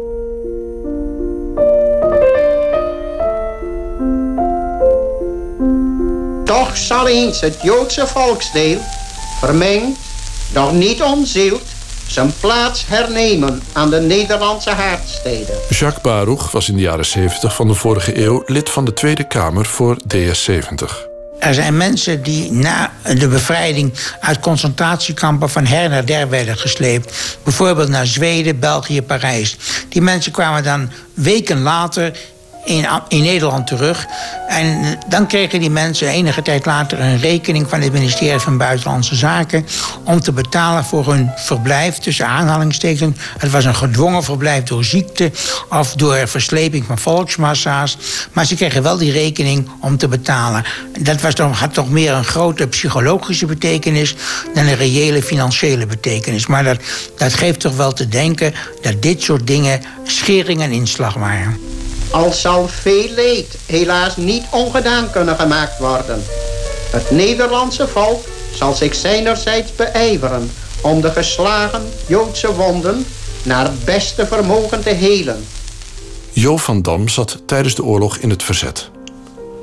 [6.44, 8.78] Toch zal eens het Joodse volksdeel,
[9.40, 9.98] vermengd,
[10.54, 11.62] nog niet onzield,
[12.06, 15.56] zijn plaats hernemen aan de Nederlandse haardsteden.
[15.68, 19.26] Jacques Baruch was in de jaren 70 van de vorige eeuw lid van de Tweede
[19.26, 21.15] Kamer voor DS70.
[21.38, 27.38] Er zijn mensen die na de bevrijding uit concentratiekampen van her naar der werden gesleept.
[27.42, 29.57] Bijvoorbeeld naar Zweden, België, Parijs.
[29.88, 32.12] Die mensen kwamen dan weken later
[32.66, 34.07] in, in Nederland terug.
[34.48, 39.14] En dan kregen die mensen enige tijd later een rekening van het ministerie van Buitenlandse
[39.14, 39.66] Zaken
[40.05, 43.16] om te betalen voor hun verblijf, tussen aanhalingstekens.
[43.38, 45.31] Het was een gedwongen verblijf door ziekte
[45.68, 47.96] of door versleping van volksmassa's.
[48.33, 50.64] Maar ze kregen wel die rekening om te betalen.
[51.00, 54.14] Dat was toch, had toch meer een grote psychologische betekenis
[54.55, 56.46] dan een reële financiële betekenis.
[56.46, 56.79] Maar dat,
[57.16, 61.75] dat geeft toch wel te denken dat dit soort dingen schering en inslag waren.
[62.16, 66.24] Al zal veel leed helaas niet ongedaan kunnen gemaakt worden.
[66.90, 68.24] Het Nederlandse volk
[68.55, 70.50] zal zich zijnerzijds beijveren
[70.81, 73.07] om de geslagen Joodse wonden
[73.42, 75.44] naar het beste vermogen te helen.
[76.33, 78.90] Jo van Dam zat tijdens de oorlog in het verzet.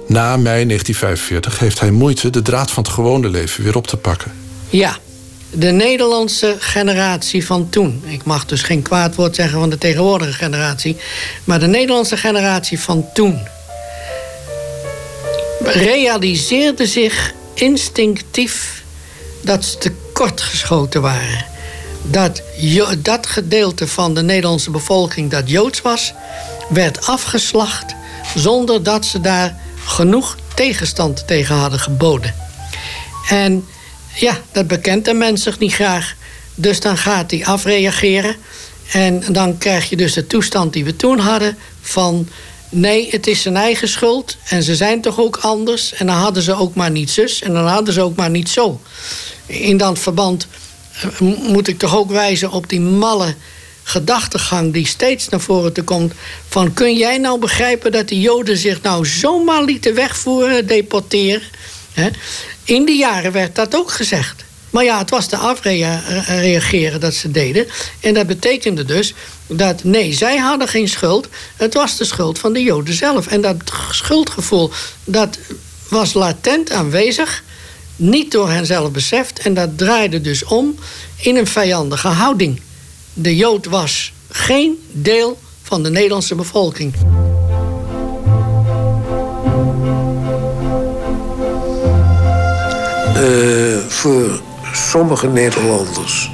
[0.07, 3.97] Na mei 1945 heeft hij moeite de draad van het gewone leven weer op te
[3.97, 4.31] pakken.
[4.69, 4.97] Ja,
[5.55, 8.03] de Nederlandse generatie van toen.
[8.05, 10.97] Ik mag dus geen kwaad woord zeggen van de tegenwoordige generatie.
[11.43, 13.47] Maar de Nederlandse generatie van toen.
[15.63, 18.83] realiseerde zich instinctief
[19.41, 21.45] dat ze tekortgeschoten waren.
[22.01, 22.41] Dat
[22.97, 26.13] dat gedeelte van de Nederlandse bevolking dat joods was,
[26.69, 27.95] werd afgeslacht
[28.35, 32.35] zonder dat ze daar genoeg tegenstand tegen hadden geboden.
[33.29, 33.67] En
[34.15, 36.15] ja, dat bekent de mens zich niet graag.
[36.55, 38.35] Dus dan gaat hij afreageren.
[38.91, 42.27] En dan krijg je dus de toestand die we toen hadden van...
[42.69, 45.93] nee, het is zijn eigen schuld en ze zijn toch ook anders...
[45.93, 48.49] en dan hadden ze ook maar niet zus en dan hadden ze ook maar niet
[48.49, 48.81] zo.
[49.45, 50.47] In dat verband
[51.01, 53.35] eh, moet ik toch ook wijzen op die malle
[53.83, 56.13] gedachtegang die steeds naar voren te komt.
[56.47, 61.41] Van kun jij nou begrijpen dat de Joden zich nou zomaar lieten wegvoeren, deporteren?
[62.63, 64.43] In die jaren werd dat ook gezegd.
[64.73, 67.67] Maar ja, het was te afreageren dat ze deden.
[67.99, 69.13] En dat betekende dus
[69.47, 71.27] dat nee, zij hadden geen schuld.
[71.55, 73.27] Het was de schuld van de Joden zelf.
[73.27, 73.55] En dat
[73.91, 74.71] schuldgevoel,
[75.03, 75.37] dat
[75.89, 77.43] was latent aanwezig.
[77.95, 79.39] Niet door hen zelf beseft.
[79.39, 80.75] En dat draaide dus om
[81.15, 82.61] in een vijandige houding.
[83.13, 86.93] De Jood was geen deel van de Nederlandse bevolking.
[93.23, 94.41] Uh, voor
[94.73, 96.31] sommige Nederlanders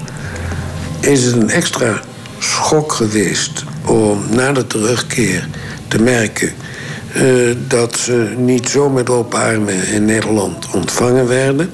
[0.99, 2.01] is het een extra
[2.39, 5.47] schok geweest om na de terugkeer
[5.87, 6.53] te merken
[7.15, 11.71] uh, dat ze niet zo met open armen in Nederland ontvangen werden.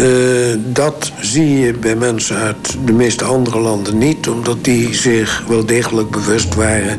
[0.00, 5.44] Uh, dat zie je bij mensen uit de meeste andere landen niet, omdat die zich
[5.48, 6.98] wel degelijk bewust waren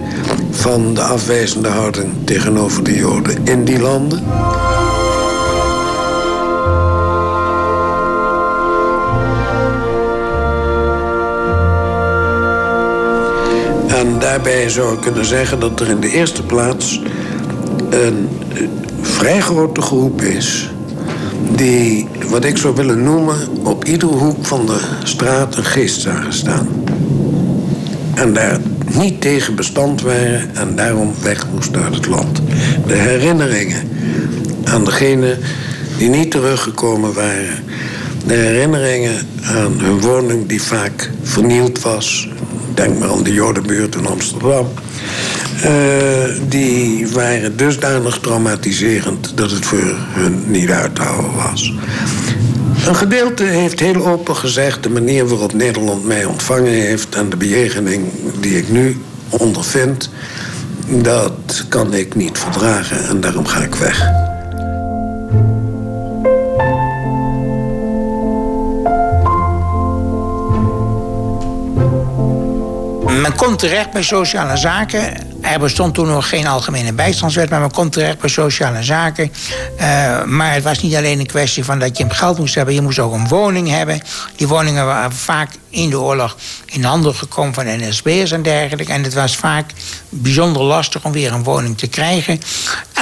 [0.51, 4.23] van de afwijzende houding tegenover de Joden in die landen.
[14.43, 17.01] Daarbij zou ik kunnen zeggen dat er in de eerste plaats
[17.89, 18.29] een
[19.01, 20.71] vrij grote groep is
[21.55, 26.33] die, wat ik zou willen noemen, op iedere hoek van de straat een geest zagen
[26.33, 26.67] staan.
[28.15, 28.59] En daar
[28.91, 32.41] niet tegen bestand waren en daarom weg moesten uit het land.
[32.87, 33.89] De herinneringen
[34.63, 35.37] aan degenen
[35.97, 37.63] die niet teruggekomen waren.
[38.25, 42.29] De herinneringen aan hun woning die vaak vernield was.
[42.77, 44.67] Denk maar aan de Jodenbuurt in Amsterdam.
[45.65, 45.71] Uh,
[46.47, 51.73] die waren dusdanig traumatiserend dat het voor hun niet uit te houden was.
[52.87, 57.37] Een gedeelte heeft heel open gezegd de manier waarop Nederland mij ontvangen heeft en de
[57.37, 58.05] bejegening
[58.39, 60.09] die ik nu ondervind,
[60.87, 64.09] dat kan ik niet verdragen en daarom ga ik weg.
[73.27, 77.71] Men komt terecht bij sociale zaken er bestond toen nog geen algemene bijstandswet, maar men
[77.71, 79.31] komt terecht bij sociale zaken.
[79.79, 82.73] Uh, maar het was niet alleen een kwestie van dat je hem geld moest hebben,
[82.73, 84.01] je moest ook een woning hebben.
[84.35, 88.91] Die woningen waren vaak in de oorlog in handen gekomen van NSB'ers en dergelijke.
[88.93, 89.71] En het was vaak
[90.09, 92.39] bijzonder lastig om weer een woning te krijgen.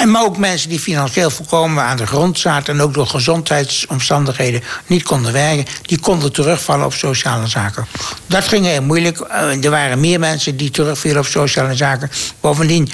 [0.05, 2.73] Maar ook mensen die financieel volkomen aan de grond zaten...
[2.73, 5.65] en ook door gezondheidsomstandigheden niet konden werken...
[5.81, 7.87] die konden terugvallen op sociale zaken.
[8.25, 9.19] Dat ging heel moeilijk.
[9.19, 12.11] Eh, er waren meer mensen die terugvielen op sociale zaken.
[12.39, 12.91] Bovendien...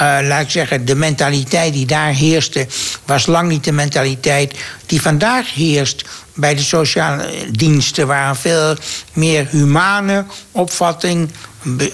[0.00, 2.66] Uh, laat ik zeggen, de mentaliteit die daar heerste,
[3.04, 8.76] was lang niet de mentaliteit die vandaag heerst bij de sociale diensten, waar een veel
[9.12, 11.30] meer humane opvatting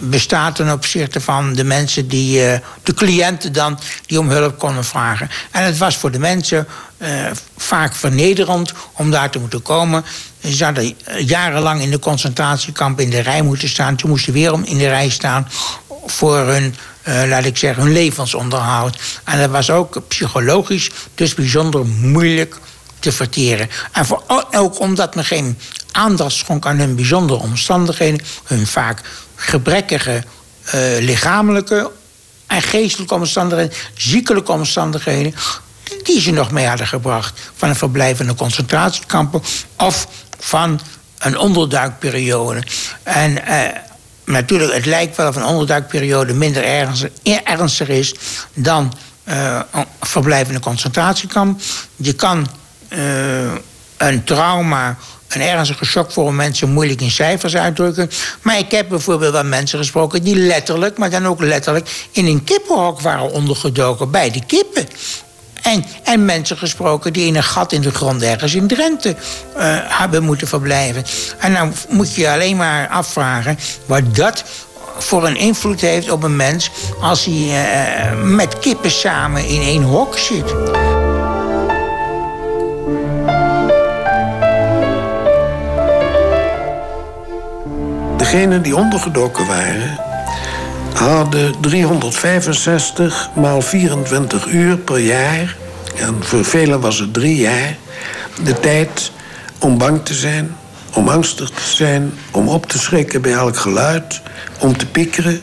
[0.02, 4.84] bestaat ten opzichte van de mensen die, uh, de cliënten dan, die om hulp konden
[4.84, 5.30] vragen.
[5.50, 6.66] En het was voor de mensen
[6.98, 7.08] uh,
[7.56, 10.04] vaak vernederend om daar te moeten komen.
[10.42, 13.98] Ze hadden jarenlang in de concentratiekamp in de rij moeten staan.
[13.98, 15.48] Ze moesten weer in de rij staan
[16.06, 18.98] voor hun, laat ik zeggen, hun levensonderhoud.
[19.24, 22.58] En dat was ook psychologisch dus bijzonder moeilijk
[22.98, 23.70] te verteren.
[23.92, 25.58] En voor, ook omdat men geen
[25.92, 29.00] aandacht schonk aan hun bijzondere omstandigheden, hun vaak
[29.34, 30.22] gebrekkige
[30.66, 31.90] uh, lichamelijke
[32.46, 35.34] en geestelijke omstandigheden, ziekelijke omstandigheden,
[36.02, 39.42] die ze nog mee hadden gebracht van een verblijf in een concentratiekampen
[39.76, 40.06] of
[40.38, 40.80] van
[41.18, 42.62] een onderduikperiode.
[43.02, 43.62] En uh,
[44.24, 47.10] natuurlijk, het lijkt wel of een onderduikperiode minder ernstig,
[47.44, 48.14] ernstig is
[48.54, 48.92] dan
[49.28, 51.60] uh, een een concentratiekamp.
[51.96, 52.46] Je kan
[52.88, 53.52] uh,
[53.96, 54.96] een trauma,
[55.28, 58.10] een ernstige shock voor mensen moeilijk in cijfers uitdrukken.
[58.42, 62.44] Maar ik heb bijvoorbeeld wel mensen gesproken die letterlijk, maar dan ook letterlijk, in een
[62.44, 64.88] kippenhok waren ondergedoken bij de kippen.
[65.64, 69.16] En, en mensen gesproken die in een gat in de grond ergens in Drenthe uh,
[69.82, 71.04] hebben moeten verblijven.
[71.38, 74.44] En dan moet je je alleen maar afvragen wat dat
[74.98, 79.82] voor een invloed heeft op een mens als hij uh, met kippen samen in één
[79.82, 80.54] hok zit.
[88.16, 89.98] Degenen die ondergedoken waren,
[90.94, 95.56] hadden 365 maal 24 uur per jaar,
[95.96, 97.76] en voor velen was het drie jaar,
[98.44, 99.12] de tijd
[99.58, 100.56] om bang te zijn,
[100.94, 104.20] om angstig te zijn, om op te schrikken bij elk geluid,
[104.60, 105.40] om te piekeren,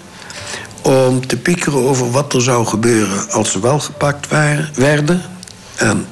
[0.82, 5.22] om te piekeren over wat er zou gebeuren als ze wel gepakt waren, werden.
[5.76, 6.06] En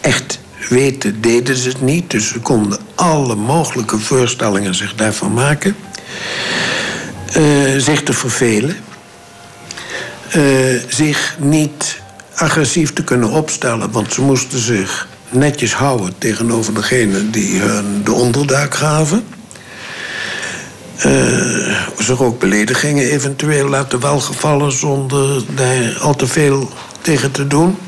[0.00, 5.76] echt weten deden ze het niet, dus ze konden alle mogelijke voorstellingen zich daarvan maken.
[7.26, 8.76] Uh, zich te vervelen.
[10.36, 12.00] Uh, zich niet
[12.34, 18.12] agressief te kunnen opstellen, want ze moesten zich netjes houden tegenover degene die hun de
[18.12, 19.24] onderduik gaven.
[21.06, 27.78] Uh, zich ook beledigingen eventueel laten welgevallen zonder daar al te veel tegen te doen.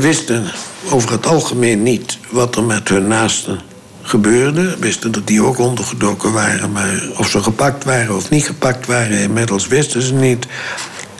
[0.00, 0.44] wisten
[0.90, 3.67] over het algemeen niet wat er met hun naasten
[4.08, 4.76] gebeurde.
[4.78, 6.72] Wisten dat die ook ondergedoken waren.
[6.72, 10.46] Maar of ze gepakt waren of niet gepakt waren, inmiddels wisten ze niet.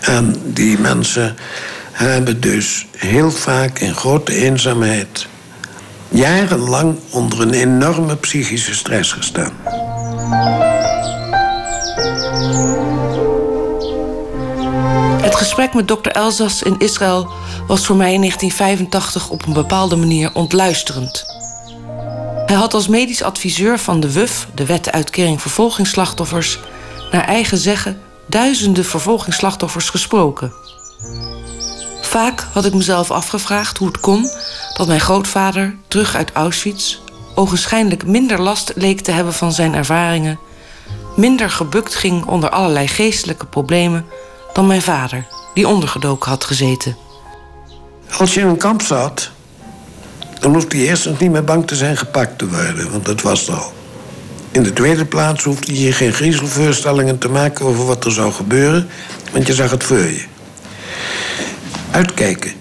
[0.00, 1.36] En die mensen
[1.92, 5.26] hebben dus heel vaak in grote eenzaamheid
[6.08, 9.52] jarenlang onder een enorme psychische stress gestaan.
[15.22, 17.30] Het gesprek met dokter Elzas in Israël
[17.66, 21.27] was voor mij in 1985 op een bepaalde manier ontluisterend.
[22.48, 26.58] Hij had als medisch adviseur van de WUF, de Wettenuitkering Vervolgingsslachtoffers,
[27.10, 30.52] naar eigen zeggen duizenden vervolgingsslachtoffers gesproken.
[32.00, 34.30] Vaak had ik mezelf afgevraagd hoe het kon
[34.76, 36.98] dat mijn grootvader, terug uit Auschwitz,
[37.34, 40.38] ogenschijnlijk minder last leek te hebben van zijn ervaringen,
[41.16, 44.06] minder gebukt ging onder allerlei geestelijke problemen
[44.52, 46.96] dan mijn vader, die ondergedoken had gezeten.
[48.18, 49.30] Als je in een kamp zat,
[50.40, 53.50] dan hoefde je eerst niet meer bang te zijn gepakt te worden, want dat was
[53.50, 53.72] al.
[54.50, 58.88] In de tweede plaats hoefde je geen griezelvoorstellingen te maken over wat er zou gebeuren,
[59.32, 60.24] want je zag het voor je.
[61.90, 62.52] Uitkijken.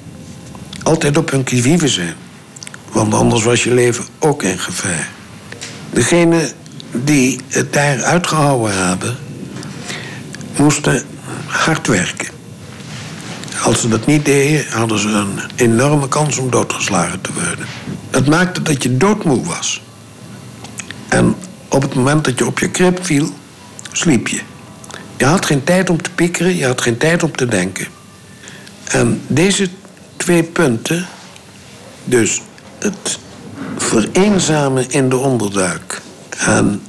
[0.84, 2.16] Altijd op hun kivive zijn,
[2.92, 5.10] want anders was je leven ook in gevaar.
[5.90, 6.52] Degenen
[6.92, 9.18] die het daar uitgehouden hebben,
[10.58, 11.04] moesten
[11.46, 12.37] hard werken.
[13.64, 17.66] Als ze dat niet deden, hadden ze een enorme kans om doodgeslagen te worden.
[18.12, 19.82] Het maakte dat je doodmoe was.
[21.08, 21.36] En
[21.70, 23.30] op het moment dat je op je krip viel,
[23.92, 24.42] sliep je.
[25.18, 27.88] Je had geen tijd om te piekeren, je had geen tijd om te denken.
[28.84, 29.70] En deze
[30.18, 31.08] twee punten,
[32.04, 32.42] dus
[32.80, 33.20] het
[33.78, 36.02] vereenzamen in de onderduik
[36.38, 36.82] en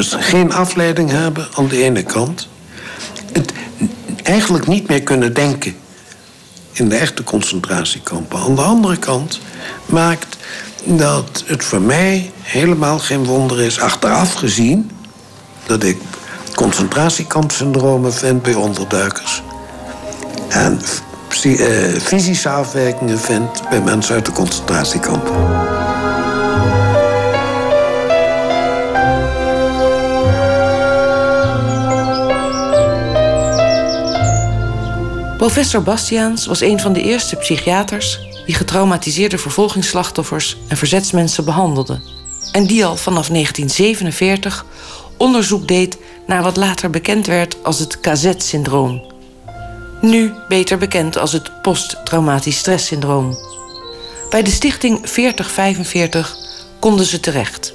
[0.00, 2.48] geen afleiding hebben aan de ene kant,
[3.32, 3.52] het
[4.22, 5.74] eigenlijk niet meer kunnen denken
[6.78, 8.38] in de echte concentratiekampen.
[8.38, 9.40] Aan de andere kant
[9.86, 10.36] maakt
[10.84, 14.90] dat het voor mij helemaal geen wonder is, achteraf gezien,
[15.66, 15.98] dat ik
[16.54, 19.42] concentratiekampsyndromen vind bij onderduikers.
[20.48, 20.80] En
[21.44, 25.34] uh, fysische afwijkingen vind bij mensen uit de concentratiekampen.
[35.46, 42.00] Professor Bastiaans was een van de eerste psychiaters die getraumatiseerde vervolgingsslachtoffers en verzetsmensen behandelde.
[42.52, 44.64] En die al vanaf 1947
[45.16, 49.12] onderzoek deed naar wat later bekend werd als het KZ-syndroom.
[50.00, 53.36] Nu beter bekend als het posttraumatisch stresssyndroom.
[54.30, 56.36] Bij de stichting 4045
[56.78, 57.74] konden ze terecht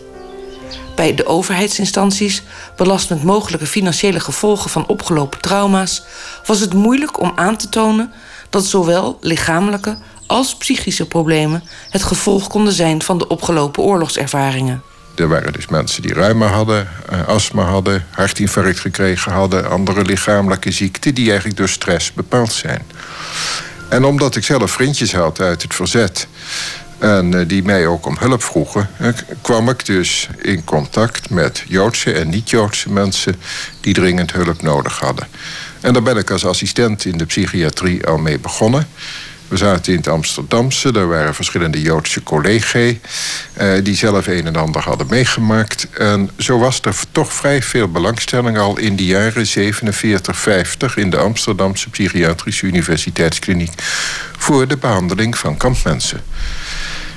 [1.02, 2.44] bij de overheidsinstanties,
[2.76, 6.04] belast met mogelijke financiële gevolgen van opgelopen trauma's,
[6.46, 8.12] was het moeilijk om aan te tonen
[8.50, 14.82] dat zowel lichamelijke als psychische problemen het gevolg konden zijn van de opgelopen oorlogservaringen.
[15.16, 20.72] Er waren dus mensen die reuma hadden, eh, astma hadden, hartinfarct gekregen hadden, andere lichamelijke
[20.72, 22.82] ziekten die eigenlijk door stress bepaald zijn.
[23.90, 26.28] En omdat ik zelf vriendjes had uit het verzet,
[27.02, 29.08] en eh, die mij ook om hulp vroegen, eh,
[29.42, 33.36] kwam ik dus in contact met Joodse en niet-Joodse mensen
[33.80, 35.28] die dringend hulp nodig hadden.
[35.80, 38.88] En daar ben ik als assistent in de psychiatrie al mee begonnen.
[39.48, 42.94] We zaten in het Amsterdamse, daar waren verschillende Joodse collega's...
[43.62, 45.88] Uh, die zelf een en ander hadden meegemaakt.
[45.90, 50.98] En zo was er toch vrij veel belangstelling al in de jaren 47, 50...
[50.98, 53.72] in de Amsterdamse Psychiatrische Universiteitskliniek...
[54.38, 56.22] voor de behandeling van kampmensen.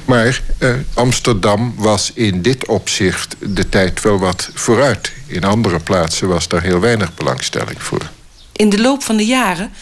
[0.04, 5.12] Maar uh, Amsterdam was in dit opzicht de tijd wel wat vooruit.
[5.26, 8.10] In andere plaatsen was daar heel weinig belangstelling voor.
[8.52, 9.72] In de loop van de jaren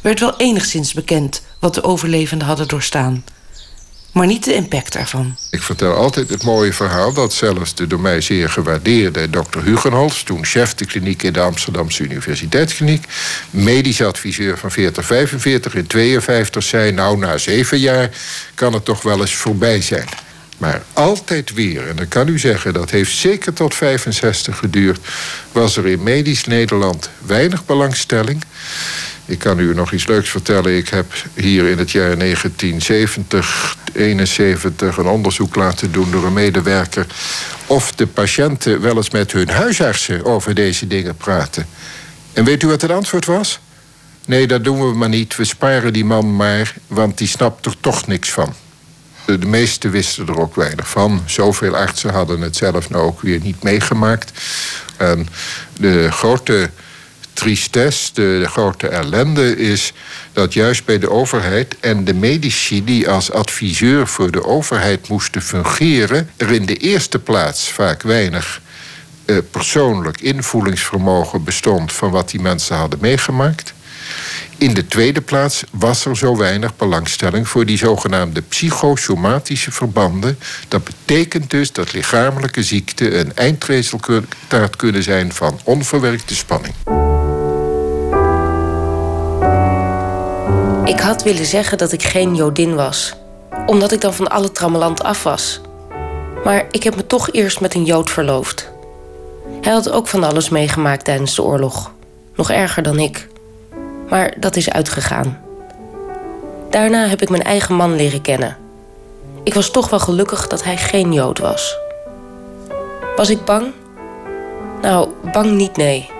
[0.00, 3.24] werd wel enigszins bekend wat de overlevenden hadden doorstaan.
[4.12, 5.36] Maar niet de impact ervan.
[5.50, 10.22] Ik vertel altijd het mooie verhaal dat zelfs de door mij zeer gewaardeerde dokter Hugenholz,
[10.22, 13.04] toen chef de kliniek in de Amsterdamse Universiteitskliniek,
[13.50, 18.10] medisch adviseur van 4045 in 52, zei: Nou, na zeven jaar
[18.54, 20.08] kan het toch wel eens voorbij zijn.
[20.58, 24.98] Maar altijd weer, en dan kan u zeggen dat heeft zeker tot 65 geduurd,
[25.52, 28.44] was er in medisch Nederland weinig belangstelling.
[29.28, 30.76] Ik kan u nog iets leuks vertellen.
[30.76, 37.06] Ik heb hier in het jaar 1970, 71 een onderzoek laten doen door een medewerker.
[37.66, 41.66] of de patiënten wel eens met hun huisartsen over deze dingen praten.
[42.32, 43.60] En weet u wat het antwoord was?
[44.26, 45.36] Nee, dat doen we maar niet.
[45.36, 48.54] We sparen die man maar, want die snapt er toch niks van.
[49.24, 51.22] De meesten wisten er ook weinig van.
[51.26, 54.32] Zoveel artsen hadden het zelf nou ook weer niet meegemaakt.
[54.96, 55.28] En
[55.78, 56.70] de grote
[57.38, 59.92] tristesse, de, de, grote ellende is
[60.32, 65.42] dat juist bij de overheid en de medici die als adviseur voor de overheid moesten
[65.42, 68.60] fungeren, er in de eerste plaats vaak weinig
[69.24, 73.74] eh, persoonlijk invoelingsvermogen bestond van wat die mensen hadden meegemaakt.
[74.56, 80.38] In de tweede plaats was er zo weinig belangstelling voor die zogenaamde psychosomatische verbanden.
[80.68, 86.74] Dat betekent dus dat lichamelijke ziekten een eindresultaat kunnen zijn van onverwerkte spanning.
[90.88, 93.14] Ik had willen zeggen dat ik geen Jodin was,
[93.66, 95.60] omdat ik dan van alle trammeland af was.
[96.44, 98.70] Maar ik heb me toch eerst met een Jood verloofd.
[99.60, 101.92] Hij had ook van alles meegemaakt tijdens de oorlog,
[102.34, 103.28] nog erger dan ik.
[104.08, 105.40] Maar dat is uitgegaan.
[106.70, 108.56] Daarna heb ik mijn eigen man leren kennen.
[109.42, 111.76] Ik was toch wel gelukkig dat hij geen Jood was.
[113.16, 113.72] Was ik bang?
[114.82, 116.10] Nou, bang niet, nee.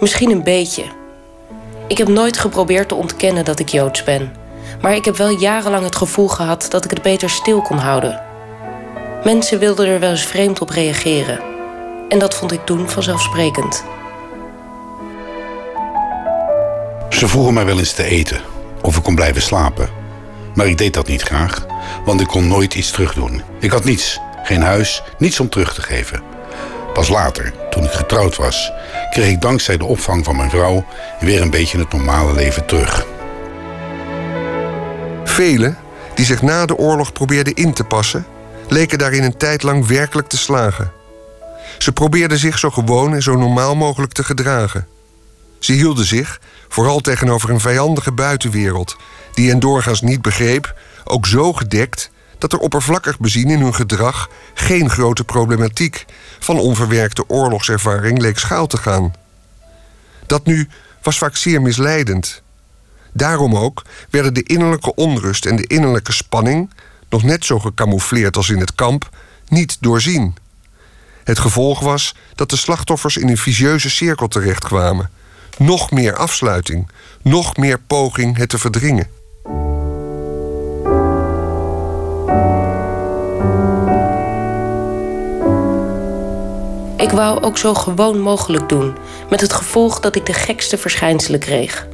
[0.00, 0.84] Misschien een beetje.
[1.88, 4.32] Ik heb nooit geprobeerd te ontkennen dat ik Joods ben.
[4.80, 8.22] Maar ik heb wel jarenlang het gevoel gehad dat ik het beter stil kon houden.
[9.24, 11.40] Mensen wilden er wel eens vreemd op reageren.
[12.08, 13.84] En dat vond ik toen vanzelfsprekend.
[17.08, 18.40] Ze vroegen mij wel eens te eten
[18.82, 19.88] of ik kon blijven slapen.
[20.54, 21.66] Maar ik deed dat niet graag,
[22.04, 23.42] want ik kon nooit iets terugdoen.
[23.60, 26.33] Ik had niets, geen huis, niets om terug te geven.
[26.94, 28.72] Pas later, toen ik getrouwd was,
[29.10, 30.84] kreeg ik dankzij de opvang van mijn vrouw
[31.20, 33.06] weer een beetje het normale leven terug.
[35.24, 35.78] Velen
[36.14, 38.26] die zich na de oorlog probeerden in te passen,
[38.68, 40.92] leken daarin een tijd lang werkelijk te slagen.
[41.78, 44.86] Ze probeerden zich zo gewoon en zo normaal mogelijk te gedragen.
[45.58, 48.96] Ze hielden zich, vooral tegenover een vijandige buitenwereld,
[49.32, 50.74] die hen doorgaans niet begreep,
[51.04, 52.10] ook zo gedekt
[52.44, 56.04] dat er oppervlakkig bezien in hun gedrag geen grote problematiek
[56.38, 59.14] van onverwerkte oorlogservaring leek schaal te gaan.
[60.26, 60.68] Dat nu
[61.02, 62.42] was vaak zeer misleidend.
[63.12, 66.70] Daarom ook werden de innerlijke onrust en de innerlijke spanning,
[67.08, 69.08] nog net zo gecamoufleerd als in het kamp,
[69.48, 70.36] niet doorzien.
[71.24, 75.10] Het gevolg was dat de slachtoffers in een vicieuze cirkel terechtkwamen.
[75.58, 76.90] Nog meer afsluiting,
[77.22, 79.08] nog meer poging het te verdringen.
[87.14, 88.96] Wou ook zo gewoon mogelijk doen,
[89.30, 91.86] met het gevolg dat ik de gekste verschijnselen kreeg.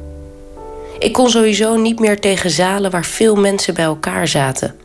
[0.99, 4.75] Ik kon sowieso niet meer tegen zalen waar veel mensen bij elkaar zaten.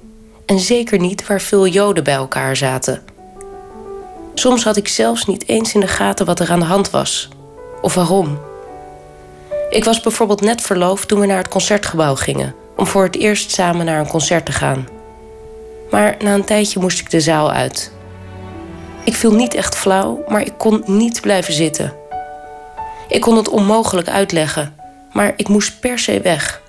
[0.47, 3.03] En zeker niet waar veel Joden bij elkaar zaten.
[4.35, 7.29] Soms had ik zelfs niet eens in de gaten wat er aan de hand was.
[7.83, 8.39] Of waarom.
[9.71, 13.51] Ik was bijvoorbeeld net verloofd toen we naar het concertgebouw gingen, om voor het eerst
[13.51, 14.89] samen naar een concert te gaan.
[15.91, 17.93] Maar na een tijdje moest ik de zaal uit.
[19.07, 21.93] Ik viel niet echt flauw, maar ik kon niet blijven zitten.
[23.09, 24.75] Ik kon het onmogelijk uitleggen,
[25.13, 26.63] maar ik moest per se weg.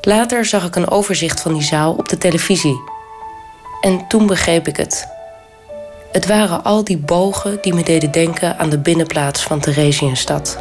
[0.00, 2.80] Later zag ik een overzicht van die zaal op de televisie.
[3.80, 5.08] En toen begreep ik het.
[6.12, 10.58] Het waren al die bogen die me deden denken aan de binnenplaats van Theresienstad.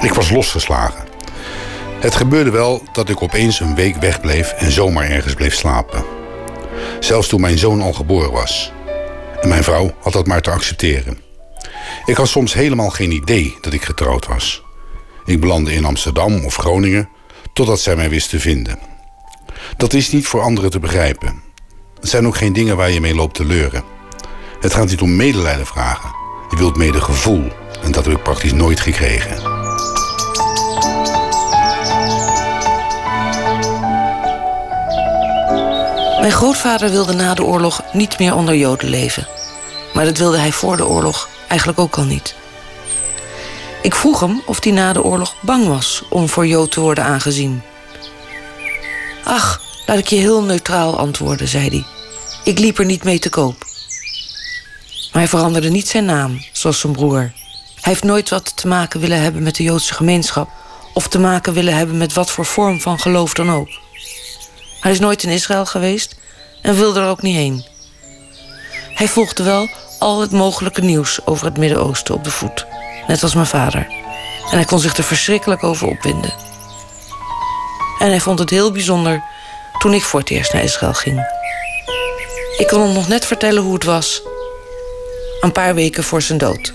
[0.00, 1.04] Ik was losgeslagen.
[2.00, 6.04] Het gebeurde wel dat ik opeens een week wegbleef en zomaar ergens bleef slapen.
[7.00, 8.72] Zelfs toen mijn zoon al geboren was.
[9.44, 11.18] En mijn vrouw had dat maar te accepteren.
[12.04, 14.62] Ik had soms helemaal geen idee dat ik getrouwd was.
[15.24, 17.08] Ik belandde in Amsterdam of Groningen
[17.54, 18.78] Totdat zij mij wist te vinden.
[19.76, 21.42] Dat is niet voor anderen te begrijpen.
[22.00, 23.82] Het zijn ook geen dingen waar je mee loopt te leuren.
[24.60, 26.10] Het gaat niet om medelijden vragen.
[26.50, 27.52] Je wilt medegevoel.
[27.82, 29.42] En dat heb ik praktisch nooit gekregen.
[36.20, 39.33] Mijn grootvader wilde na de oorlog niet meer onder Joden leven.
[39.94, 42.34] Maar dat wilde hij voor de oorlog eigenlijk ook al niet.
[43.82, 47.04] Ik vroeg hem of hij na de oorlog bang was om voor Jood te worden
[47.04, 47.62] aangezien.
[49.24, 51.84] Ach, laat ik je heel neutraal antwoorden, zei hij.
[52.44, 53.64] Ik liep er niet mee te koop.
[55.12, 57.18] Maar hij veranderde niet zijn naam, zoals zijn broer.
[57.18, 60.50] Hij heeft nooit wat te maken willen hebben met de Joodse gemeenschap...
[60.94, 63.68] of te maken willen hebben met wat voor vorm van geloof dan ook.
[64.80, 66.16] Hij is nooit in Israël geweest
[66.62, 67.64] en wilde er ook niet heen.
[68.94, 69.68] Hij volgde wel
[69.98, 72.66] al het mogelijke nieuws over het Midden-Oosten op de voet.
[73.06, 73.86] Net als mijn vader.
[74.50, 76.32] En hij kon zich er verschrikkelijk over opwinden.
[77.98, 79.22] En hij vond het heel bijzonder
[79.78, 81.26] toen ik voor het eerst naar Israël ging.
[82.56, 84.22] Ik kon hem nog net vertellen hoe het was.
[85.40, 86.72] Een paar weken voor zijn dood.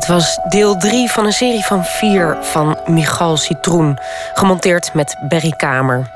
[0.00, 3.98] Dit was deel 3 van een serie van vier van Michal Citroen,
[4.34, 6.10] gemonteerd met Berry Kamer.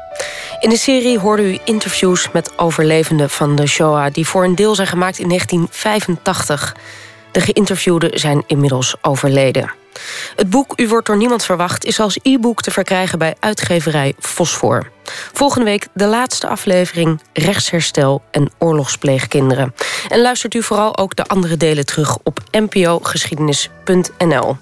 [0.60, 4.12] In de serie hoorde u interviews met overlevenden van de Shoah...
[4.12, 6.76] die voor een deel zijn gemaakt in 1985.
[7.32, 9.83] De geïnterviewden zijn inmiddels overleden.
[10.36, 14.90] Het boek U wordt door niemand verwacht is als e-book te verkrijgen bij uitgeverij Fosfor.
[15.32, 19.74] Volgende week de laatste aflevering Rechtsherstel en oorlogspleegkinderen.
[20.08, 24.56] En luistert u vooral ook de andere delen terug op npogeschiedenis.nl.